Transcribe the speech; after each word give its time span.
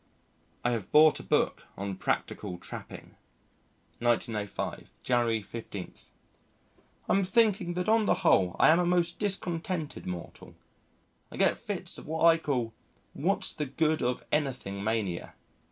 I 0.65 0.71
have 0.71 0.91
bought 0.91 1.19
a 1.19 1.23
book 1.23 1.67
on 1.77 1.95
practical 1.95 2.57
trapping. 2.57 3.17
1905 3.99 4.93
January 5.03 5.43
15. 5.43 5.93
I 7.07 7.13
am 7.15 7.23
thinking 7.23 7.75
that 7.75 7.87
on 7.87 8.07
the 8.07 8.15
whole 8.25 8.55
I 8.57 8.69
am 8.69 8.79
a 8.79 8.85
most 8.87 9.19
discontented 9.19 10.07
mortal. 10.07 10.55
I 11.31 11.37
get 11.37 11.55
fits 11.59 11.99
of 11.99 12.07
what 12.07 12.25
I 12.25 12.39
call 12.39 12.73
"What's 13.13 13.53
the 13.53 13.67
good 13.67 14.01
of 14.01 14.25
anything" 14.31 14.83
mania. 14.83 15.35